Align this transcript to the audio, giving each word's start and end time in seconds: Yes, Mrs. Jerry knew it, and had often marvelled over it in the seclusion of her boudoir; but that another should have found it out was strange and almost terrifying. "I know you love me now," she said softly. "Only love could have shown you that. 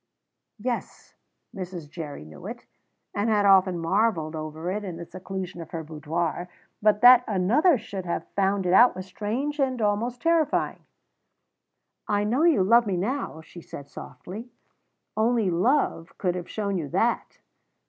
Yes, 0.57 1.13
Mrs. 1.55 1.87
Jerry 1.87 2.25
knew 2.25 2.47
it, 2.47 2.65
and 3.13 3.29
had 3.29 3.45
often 3.45 3.77
marvelled 3.77 4.35
over 4.35 4.71
it 4.71 4.83
in 4.83 4.97
the 4.97 5.05
seclusion 5.05 5.61
of 5.61 5.69
her 5.69 5.83
boudoir; 5.83 6.49
but 6.81 7.01
that 7.01 7.23
another 7.27 7.77
should 7.77 8.07
have 8.07 8.27
found 8.35 8.65
it 8.65 8.73
out 8.73 8.95
was 8.95 9.05
strange 9.05 9.59
and 9.59 9.79
almost 9.79 10.19
terrifying. 10.23 10.83
"I 12.07 12.23
know 12.23 12.41
you 12.45 12.63
love 12.63 12.87
me 12.87 12.97
now," 12.97 13.41
she 13.41 13.61
said 13.61 13.89
softly. 13.91 14.49
"Only 15.15 15.51
love 15.51 16.17
could 16.17 16.33
have 16.33 16.49
shown 16.49 16.79
you 16.79 16.87
that. 16.89 17.37